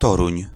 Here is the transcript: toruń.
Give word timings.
toruń. 0.00 0.46